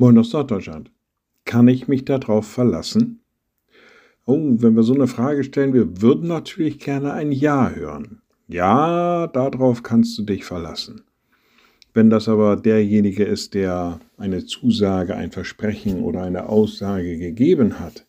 Moin 0.00 0.16
aus 0.16 0.32
Norddeutschland. 0.32 0.92
Kann 1.44 1.66
ich 1.66 1.88
mich 1.88 2.04
darauf 2.04 2.46
verlassen? 2.46 3.18
Oh, 4.26 4.38
wenn 4.38 4.76
wir 4.76 4.84
so 4.84 4.94
eine 4.94 5.08
Frage 5.08 5.42
stellen, 5.42 5.74
wir 5.74 6.00
würden 6.00 6.28
natürlich 6.28 6.78
gerne 6.78 7.14
ein 7.14 7.32
Ja 7.32 7.70
hören. 7.70 8.22
Ja, 8.46 9.26
darauf 9.26 9.82
kannst 9.82 10.16
du 10.16 10.22
dich 10.22 10.44
verlassen. 10.44 11.02
Wenn 11.94 12.10
das 12.10 12.28
aber 12.28 12.54
derjenige 12.54 13.24
ist, 13.24 13.54
der 13.54 13.98
eine 14.16 14.46
Zusage, 14.46 15.16
ein 15.16 15.32
Versprechen 15.32 16.04
oder 16.04 16.22
eine 16.22 16.48
Aussage 16.48 17.18
gegeben 17.18 17.80
hat, 17.80 18.06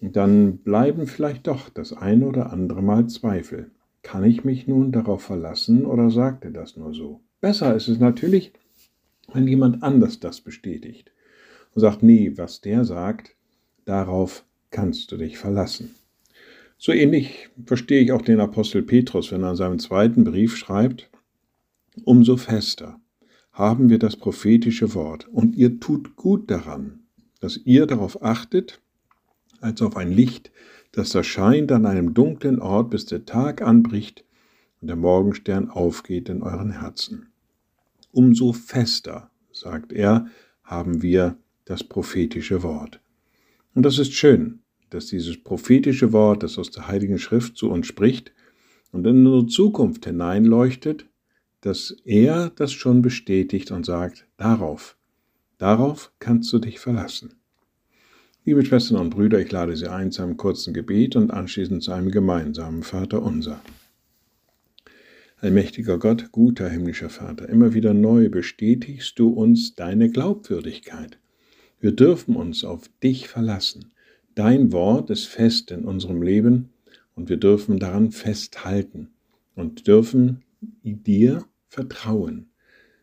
dann 0.00 0.56
bleiben 0.56 1.06
vielleicht 1.06 1.46
doch 1.46 1.68
das 1.68 1.92
ein 1.92 2.24
oder 2.24 2.52
andere 2.52 2.82
Mal 2.82 3.06
Zweifel. 3.06 3.70
Kann 4.02 4.24
ich 4.24 4.42
mich 4.42 4.66
nun 4.66 4.90
darauf 4.90 5.22
verlassen 5.22 5.86
oder 5.86 6.10
sagt 6.10 6.44
er 6.44 6.50
das 6.50 6.76
nur 6.76 6.92
so? 6.92 7.20
Besser 7.40 7.76
ist 7.76 7.86
es 7.86 8.00
natürlich, 8.00 8.52
wenn 9.32 9.46
jemand 9.46 9.82
anders 9.82 10.20
das 10.20 10.40
bestätigt 10.40 11.10
und 11.74 11.80
sagt, 11.80 12.02
nee, 12.02 12.32
was 12.36 12.60
der 12.60 12.84
sagt, 12.84 13.34
darauf 13.84 14.44
kannst 14.70 15.12
du 15.12 15.16
dich 15.16 15.38
verlassen. 15.38 15.94
So 16.78 16.92
ähnlich 16.92 17.48
verstehe 17.64 18.02
ich 18.02 18.12
auch 18.12 18.22
den 18.22 18.40
Apostel 18.40 18.82
Petrus, 18.82 19.32
wenn 19.32 19.42
er 19.42 19.50
in 19.50 19.56
seinem 19.56 19.78
zweiten 19.78 20.24
Brief 20.24 20.56
schreibt, 20.56 21.08
umso 22.04 22.36
fester 22.36 23.00
haben 23.52 23.88
wir 23.88 23.98
das 23.98 24.16
prophetische 24.16 24.94
Wort 24.94 25.28
und 25.28 25.54
ihr 25.54 25.78
tut 25.78 26.16
gut 26.16 26.50
daran, 26.50 27.04
dass 27.40 27.56
ihr 27.64 27.86
darauf 27.86 28.22
achtet, 28.22 28.80
als 29.60 29.80
auf 29.80 29.96
ein 29.96 30.10
Licht, 30.10 30.50
das 30.92 31.14
erscheint 31.14 31.72
an 31.72 31.86
einem 31.86 32.14
dunklen 32.14 32.60
Ort, 32.60 32.90
bis 32.90 33.06
der 33.06 33.24
Tag 33.24 33.62
anbricht 33.62 34.24
und 34.80 34.88
der 34.88 34.96
Morgenstern 34.96 35.70
aufgeht 35.70 36.28
in 36.28 36.42
euren 36.42 36.80
Herzen. 36.80 37.28
Umso 38.14 38.52
fester, 38.52 39.28
sagt 39.52 39.92
er, 39.92 40.28
haben 40.62 41.02
wir 41.02 41.36
das 41.64 41.82
prophetische 41.82 42.62
Wort. 42.62 43.00
Und 43.74 43.82
das 43.82 43.98
ist 43.98 44.12
schön, 44.12 44.60
dass 44.90 45.06
dieses 45.06 45.42
prophetische 45.42 46.12
Wort, 46.12 46.44
das 46.44 46.56
aus 46.56 46.70
der 46.70 46.86
Heiligen 46.86 47.18
Schrift 47.18 47.56
zu 47.56 47.68
uns 47.68 47.88
spricht 47.88 48.32
und 48.92 49.04
in 49.04 49.26
unsere 49.26 49.46
Zukunft 49.46 50.06
hineinleuchtet, 50.06 51.06
dass 51.60 51.96
er 52.04 52.50
das 52.50 52.72
schon 52.72 53.02
bestätigt 53.02 53.72
und 53.72 53.84
sagt, 53.84 54.28
darauf, 54.36 54.96
darauf 55.58 56.12
kannst 56.20 56.52
du 56.52 56.60
dich 56.60 56.78
verlassen. 56.78 57.34
Liebe 58.44 58.64
Schwestern 58.64 58.98
und 58.98 59.10
Brüder, 59.10 59.40
ich 59.40 59.50
lade 59.50 59.76
Sie 59.76 59.88
ein 59.88 60.12
zu 60.12 60.22
einem 60.22 60.36
kurzen 60.36 60.72
Gebet 60.72 61.16
und 61.16 61.32
anschließend 61.32 61.82
zu 61.82 61.90
einem 61.90 62.12
gemeinsamen 62.12 62.84
Vater 62.84 63.22
unser. 63.22 63.60
Allmächtiger 65.36 65.98
Gott, 65.98 66.30
guter 66.32 66.68
himmlischer 66.68 67.10
Vater, 67.10 67.48
immer 67.48 67.74
wieder 67.74 67.92
neu 67.92 68.28
bestätigst 68.28 69.18
du 69.18 69.28
uns 69.28 69.74
deine 69.74 70.08
Glaubwürdigkeit. 70.08 71.18
Wir 71.80 71.92
dürfen 71.92 72.36
uns 72.36 72.64
auf 72.64 72.88
dich 73.02 73.28
verlassen. 73.28 73.92
Dein 74.34 74.72
Wort 74.72 75.10
ist 75.10 75.26
fest 75.26 75.70
in 75.70 75.84
unserem 75.84 76.22
Leben 76.22 76.70
und 77.14 77.28
wir 77.28 77.36
dürfen 77.36 77.78
daran 77.78 78.10
festhalten 78.10 79.10
und 79.54 79.86
dürfen 79.86 80.42
dir 80.82 81.44
vertrauen. 81.68 82.46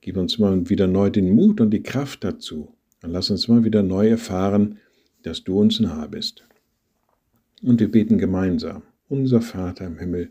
Gib 0.00 0.16
uns 0.16 0.38
mal 0.38 0.68
wieder 0.68 0.86
neu 0.86 1.10
den 1.10 1.34
Mut 1.34 1.60
und 1.60 1.70
die 1.70 1.82
Kraft 1.82 2.24
dazu 2.24 2.74
und 3.02 3.10
lass 3.10 3.30
uns 3.30 3.46
mal 3.48 3.64
wieder 3.64 3.82
neu 3.82 4.08
erfahren, 4.08 4.78
dass 5.22 5.44
du 5.44 5.60
uns 5.60 5.80
nahe 5.80 6.08
bist. 6.08 6.44
Und 7.62 7.78
wir 7.78 7.90
beten 7.90 8.18
gemeinsam, 8.18 8.82
unser 9.08 9.40
Vater 9.40 9.86
im 9.86 9.98
Himmel, 9.98 10.30